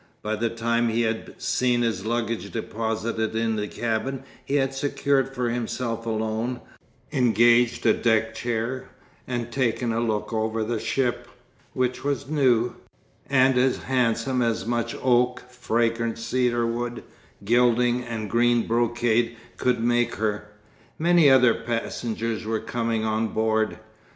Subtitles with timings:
[0.23, 5.35] By the time he had seen his luggage deposited in the cabin he had secured
[5.35, 6.59] for himself alone,
[7.11, 8.89] engaged a deck chair,
[9.27, 11.27] and taken a look over the ship
[11.73, 12.77] which was new,
[13.29, 17.03] and as handsome as much oak, fragrant cedar wood,
[17.45, 20.47] gilding, and green brocade could make her
[20.97, 23.77] many other passengers were coming on board.